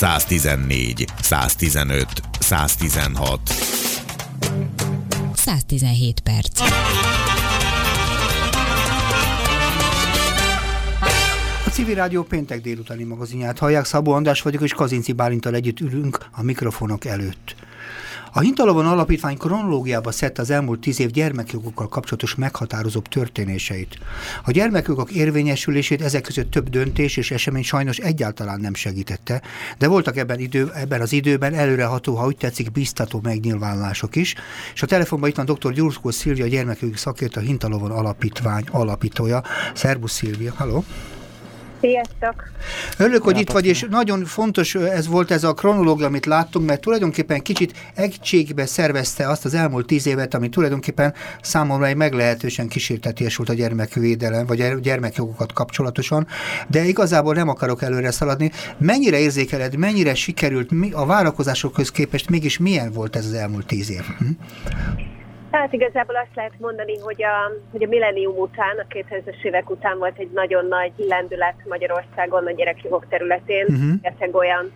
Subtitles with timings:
[0.00, 3.40] 114, 115, 116.
[5.34, 6.60] 117 perc.
[11.66, 16.18] A Civil Rádió péntek délutáni magazinját hallják, Szabó András vagyok, és Kazinci Bálintal együtt ülünk
[16.32, 17.54] a mikrofonok előtt.
[18.32, 23.98] A Hintalovon Alapítvány kronológiába szedte az elmúlt tíz év gyermekjogokkal kapcsolatos meghatározóbb történéseit.
[24.44, 29.42] A gyermekjogok érvényesülését ezek között több döntés és esemény sajnos egyáltalán nem segítette,
[29.78, 34.34] de voltak ebben, idő, ebben az időben előreható, ha úgy tetszik, biztató megnyilvánulások is,
[34.74, 35.72] és a telefonban itt van dr.
[35.72, 39.42] Gyurszkó Szilvia, gyermekjogi szakértő, a Hintalovon Alapítvány alapítója.
[39.74, 40.84] Szerbusz Szilvia, haló!
[41.80, 42.50] Sziasztok!
[42.98, 46.80] Örülök, hogy itt vagy, és nagyon fontos ez volt ez a kronológia, amit láttunk, mert
[46.80, 53.36] tulajdonképpen kicsit egységbe szervezte azt az elmúlt tíz évet, ami tulajdonképpen számomra egy meglehetősen kísérteties
[53.36, 56.26] volt a gyermekvédelem, vagy a gyermekjogokat kapcsolatosan,
[56.68, 58.50] de igazából nem akarok előre szaladni.
[58.78, 64.04] Mennyire érzékeled, mennyire sikerült a várakozásokhoz képest, mégis milyen volt ez az elmúlt tíz év?
[64.18, 64.24] Hm?
[65.50, 69.98] Hát igazából azt lehet mondani, hogy a, hogy a millennium után, a 2000-es évek után
[69.98, 74.34] volt egy nagyon nagy lendület Magyarországon a gyerekjogok területén, uh-huh.
[74.34, 74.72] olyan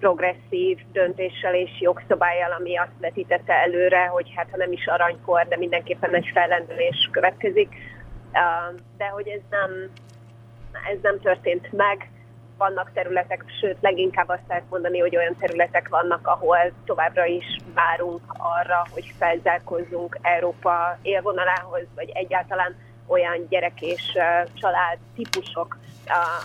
[0.00, 5.56] progresszív döntéssel és jogszabályjal, ami azt vetítette előre, hogy hát ha nem is aranykor, de
[5.56, 7.68] mindenképpen egy fellendülés következik.
[8.96, 9.70] De hogy ez nem,
[10.92, 12.10] ez nem történt meg,
[12.58, 18.22] vannak területek, sőt leginkább azt lehet mondani, hogy olyan területek vannak, ahol továbbra is várunk
[18.36, 24.02] arra, hogy felzárkozzunk Európa élvonalához, vagy egyáltalán olyan gyerek és
[24.54, 25.78] család típusok,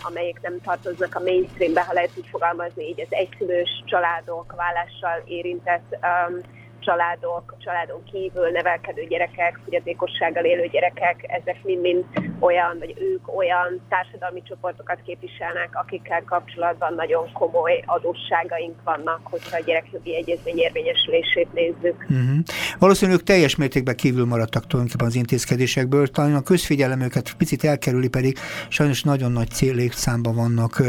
[0.02, 5.96] amelyek nem tartoznak a mainstreambe, ha lehet úgy fogalmazni, így az egyszülős családok, vállással érintett
[6.02, 6.40] um,
[6.84, 12.04] családok, családon kívül nevelkedő gyerekek, fogyatékossággal élő gyerekek, ezek mind-mind
[12.38, 19.62] olyan, vagy ők olyan társadalmi csoportokat képviselnek, akikkel kapcsolatban nagyon komoly adósságaink vannak, hogyha a
[19.66, 21.96] gyerekjogi egyezmény érvényesülését nézzük.
[22.08, 22.38] Uh-huh.
[22.78, 28.38] Valószínűleg teljes mértékben kívül maradtak tulajdonképpen az intézkedésekből, talán a közfigyelem őket picit elkerüli, pedig
[28.68, 30.82] sajnos nagyon nagy céllékszámban vannak.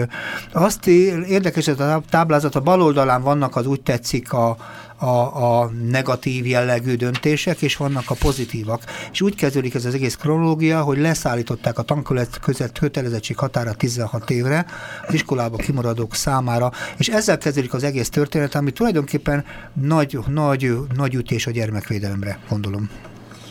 [0.53, 0.87] Azt
[1.27, 4.55] érdekes, hogy a táblázat a bal oldalán vannak az úgy tetszik a,
[4.97, 8.83] a, a negatív jellegű döntések, és vannak a pozitívak.
[9.11, 14.29] És úgy kezdődik ez az egész kronológia, hogy leszállították a tankölet között kötelezettség határa 16
[14.29, 14.65] évre
[15.07, 21.15] az iskolába kimaradók számára, és ezzel kezdődik az egész történet, ami tulajdonképpen nagy, nagy, nagy
[21.15, 22.89] ütés a gyermekvédelemre, gondolom.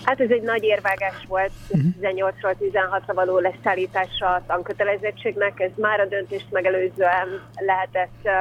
[0.04, 1.92] Hát ez egy nagy érvágás volt uh-huh.
[2.00, 5.60] 18-ról 16-ra való leszállítása a tankötelezettségnek.
[5.60, 8.32] Ez már a döntést megelőzően lehetett uh,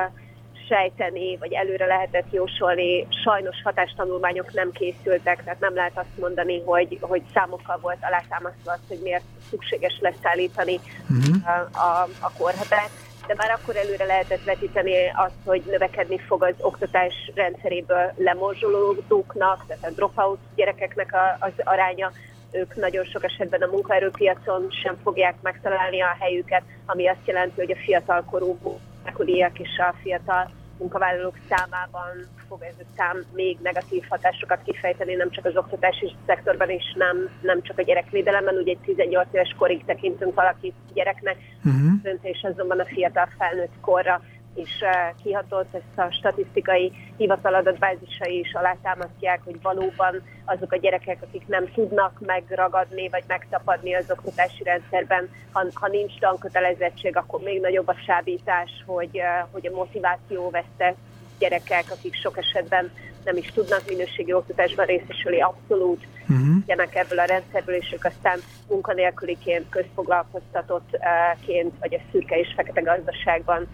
[0.68, 3.08] sejteni, vagy előre lehetett jósolni.
[3.24, 8.88] Sajnos hatástanulmányok nem készültek, tehát nem lehet azt mondani, hogy, hogy számokkal volt alátámasztva azt,
[8.88, 10.80] hogy miért szükséges leszállítani
[11.10, 11.72] uh-huh.
[11.74, 12.92] a, a korhatárt
[13.28, 19.84] de már akkor előre lehetett vetíteni azt, hogy növekedni fog az oktatás rendszeréből lemorzsolódóknak, tehát
[19.84, 22.12] a dropout gyerekeknek a, az aránya,
[22.52, 27.72] ők nagyon sok esetben a munkaerőpiacon sem fogják megtalálni a helyüket, ami azt jelenti, hogy
[27.72, 28.58] a fiatalkorú
[29.04, 35.32] munkanélküliek és a fiatal munkavállalók számában fog ez a szám még negatív hatásokat kifejteni, nem
[35.32, 38.56] csak az oktatási szektorban, és nem, nem csak a gyerekvédelemben.
[38.56, 42.02] Ugye egy 18 éves korig tekintünk valakit gyereknek, uh-huh.
[42.02, 44.22] döntés azonban a fiatal felnőtt korra
[44.56, 44.84] is
[45.24, 51.72] kihatott, ezt a statisztikai hivatal adatbázisai is alátámasztják, hogy valóban azok a gyerekek, akik nem
[51.74, 57.96] tudnak megragadni vagy megtapadni az oktatási rendszerben, ha, ha nincs tankötelezettség, akkor még nagyobb a
[58.06, 59.22] sábítás, hogy,
[59.52, 60.98] hogy a motiváció vesztett
[61.40, 62.92] gyerekek, akik sok esetben
[63.24, 66.88] nem is tudnak minőségi oktatásban részesülni, abszolút uh-huh.
[66.94, 73.68] ebből a rendszerből, és ők aztán munkanélküliként, közfoglalkoztatottként, vagy a szürke és fekete gazdaságban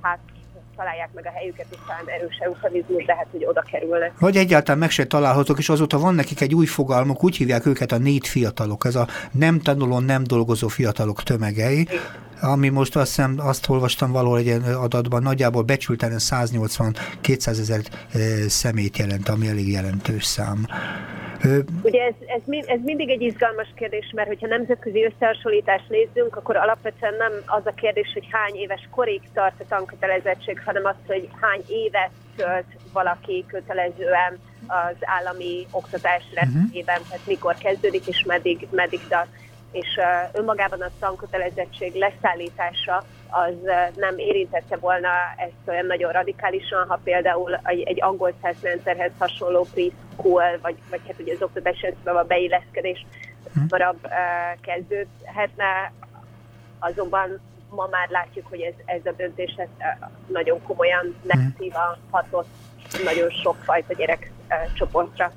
[0.00, 0.18] hát
[0.76, 4.18] találják meg a helyüket, és talán erős eufemizmus, de hát, hogy oda kerülnek.
[4.18, 7.92] Vagy egyáltalán meg se találhatók, és azóta van nekik egy új fogalmuk, úgy hívják őket
[7.92, 11.88] a négy fiatalok, ez a nem tanuló, nem dolgozó fiatalok tömegei,
[12.44, 17.80] ami most azt hiszem, azt olvastam valahol egy adatban, nagyjából becsülten 180-200 ezer
[18.48, 20.66] szemét jelent, ami elég jelentős szám.
[21.82, 27.14] Ugye ez, ez, ez mindig egy izgalmas kérdés, mert hogyha nemzetközi összehasonlítást nézzünk, akkor alapvetően
[27.18, 31.62] nem az a kérdés, hogy hány éves korig tart a tankötelezettség, hanem az, hogy hány
[31.68, 36.34] évet tölt valaki kötelezően az állami oktatás mhm.
[36.34, 37.08] rendszerében, uh-huh.
[37.08, 39.28] tehát mikor kezdődik és meddig, meddig tart
[39.74, 40.00] és
[40.32, 43.54] önmagában a tankötelezettség leszállítása az
[43.96, 50.76] nem érintette volna ezt olyan nagyon radikálisan, ha például egy angol rendszerhez hasonló preschool, vagy,
[50.90, 53.06] vagy hát ugye az oktatás rendszerben a beilleszkedés
[53.54, 54.08] hamarabb
[54.60, 55.92] kezdődhetne,
[56.78, 57.40] azonban
[57.70, 59.68] ma már látjuk, hogy ez, ez a döntés ez
[60.26, 62.48] nagyon komolyan negatíva hatott
[63.04, 64.30] nagyon sokfajta gyerek
[64.74, 65.32] csoportra.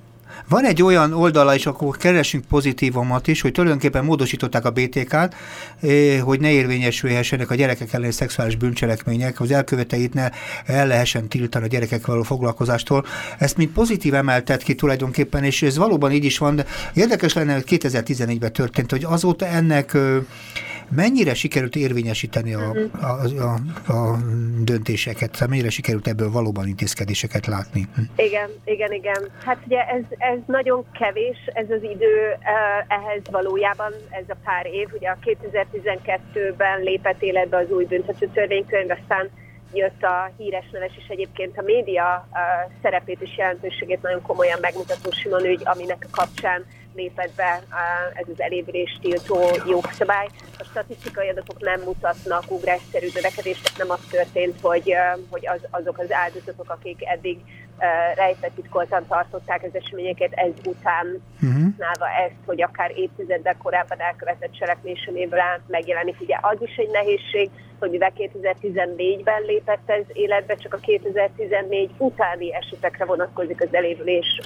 [0.49, 5.35] Van egy olyan oldala is, akkor keresünk pozitívomat is, hogy tulajdonképpen módosították a BTK-t,
[5.81, 10.29] eh, hogy ne érvényesülhessenek a gyerekek elleni szexuális bűncselekmények, az elköveteit ne
[10.65, 13.05] el lehessen tiltani a gyerekek való foglalkozástól.
[13.37, 17.53] Ezt mint pozitív emeltet ki tulajdonképpen, és ez valóban így is van, de érdekes lenne,
[17.53, 19.97] hogy 2014-ben történt, hogy azóta ennek
[20.89, 23.03] Mennyire sikerült érvényesíteni a, mhm.
[23.03, 23.53] a, a,
[23.93, 24.17] a
[24.63, 25.47] döntéseket?
[25.49, 27.87] Mennyire sikerült ebből valóban intézkedéseket látni?
[27.95, 28.01] Hm.
[28.15, 29.29] Igen, igen, igen.
[29.45, 32.37] Hát ugye ez, ez nagyon kevés, ez az idő
[32.87, 34.87] ehhez valójában, ez a pár év.
[34.93, 39.29] Ugye a 2012-ben lépett életbe az új büntető törvénykönyv, aztán
[39.73, 42.27] jött a híres neves, és egyébként a média
[42.81, 46.65] szerepét és jelentőségét nagyon komolyan megmutató Simon ügy, aminek a kapcsán
[46.97, 47.63] lépett be
[48.13, 50.27] ez az elévülés tiltó jogszabály.
[50.59, 54.93] A statisztikai adatok nem mutatnak ugrásszerű növekedést, nem az történt, hogy,
[55.29, 57.37] hogy az, azok az áldozatok, akik eddig
[58.15, 62.23] rejtett titkoltan tartották az eseményeket, ez után uh-huh.
[62.25, 66.21] ezt, hogy akár évtizeddel korábban elkövetett cselekvéseméből megjelenik.
[66.21, 67.49] Ugye az is egy nehézség,
[67.79, 74.39] hogy mivel 2014-ben lépett ez életbe, csak a 2014 utáni esetekre vonatkozik az elévülés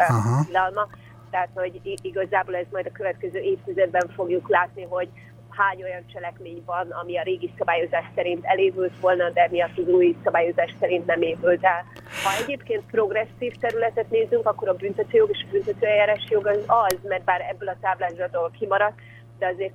[0.47, 0.81] tilalma.
[0.81, 5.09] Uh-huh tehát hogy igazából ez majd a következő évtizedben fogjuk látni, hogy
[5.49, 10.15] hány olyan cselekmény van, ami a régi szabályozás szerint elévült volna, de miatt az új
[10.23, 11.85] szabályozás szerint nem évült el.
[12.23, 17.23] Ha egyébként progresszív területet nézünk, akkor a büntetőjog és a büntetőeljárás jog az az, mert
[17.23, 18.99] bár ebből a táblázatból kimaradt,
[19.39, 19.73] de azért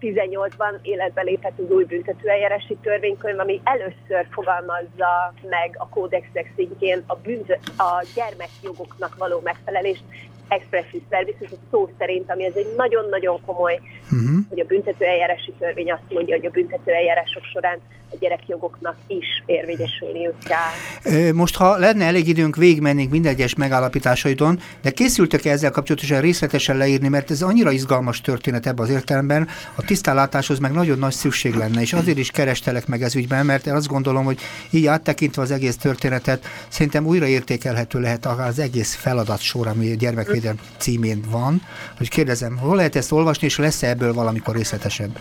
[0.00, 7.14] 2018-ban életbe lépett az új büntetőeljárási törvénykönyv, ami először fogalmazza meg a kódexek szintjén a,
[7.16, 10.02] bűnző, a gyermekjogoknak való megfelelést,
[10.48, 14.48] expressis services, szó szerint, ami ez egy nagyon-nagyon komoly, uh-huh.
[14.48, 17.78] hogy a büntető eljárási törvény azt mondja, hogy a büntető eljárások során
[18.12, 21.32] a gyerekjogoknak is érvényesülniük kell.
[21.32, 27.08] Most, ha lenne elég időnk, végigmennénk minden egyes megállapításaidon, de készültek-e ezzel kapcsolatosan részletesen leírni,
[27.08, 31.80] mert ez annyira izgalmas történet ebben az értelemben, a tisztánlátáshoz meg nagyon nagy szükség lenne,
[31.80, 34.38] és azért is kerestelek meg ez ügyben, mert azt gondolom, hogy
[34.70, 39.94] így áttekintve az egész történetet, szerintem újra értékelhető lehet az egész feladat sor, ami a
[39.94, 41.62] gyermekvédelem címén van,
[41.96, 45.18] hogy kérdezem, hol lehet ezt olvasni, és lesz-e ebből valamikor részletesebb?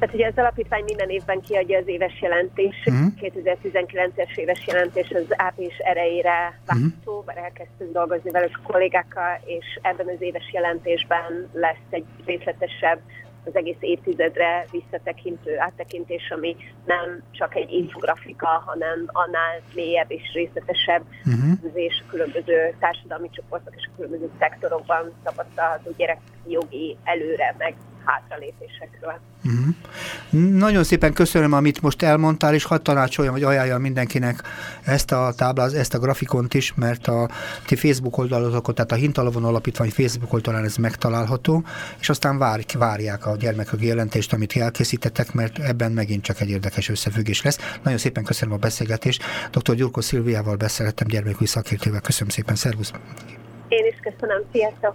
[0.00, 3.12] Tehát ugye az alapítvány minden évben kiadja az éves jelentést, uh-huh.
[3.20, 7.44] 2019-es éves jelentés az április erejére várható, uh-huh.
[7.44, 13.00] elkezdtünk dolgozni velük a kollégákkal, és ebben az éves jelentésben lesz egy részletesebb
[13.44, 21.02] az egész évtizedre visszatekintő áttekintés, ami nem csak egy infografika, hanem annál mélyebb és részletesebb
[21.24, 21.70] uh-huh.
[21.74, 27.74] és a különböző társadalmi csoportok és a különböző szektorokban tapasztalható gyerekjogi előre, meg
[28.10, 29.20] hátralépésekről.
[29.44, 30.58] Uh-huh.
[30.58, 34.42] Nagyon szépen köszönöm, amit most elmondtál, és hadd tanácsoljam, hogy ajánljam mindenkinek
[34.84, 37.28] ezt a táblát, ezt a grafikont is, mert a
[37.66, 41.64] ti Facebook oldalotokon, tehát a Hintalavon Alapítvány Facebook oldalán ez megtalálható,
[42.00, 46.88] és aztán vár, várják a gyermekjogi jelentést, amit elkészítettek, mert ebben megint csak egy érdekes
[46.88, 47.58] összefüggés lesz.
[47.82, 49.22] Nagyon szépen köszönöm a beszélgetést.
[49.50, 49.74] Dr.
[49.74, 52.00] Gyurko Szilviával beszélhettem gyermekjogi szakértővel.
[52.00, 52.92] Köszönöm szépen, szervusz!
[53.68, 54.92] Én is köszönöm, sziasztok!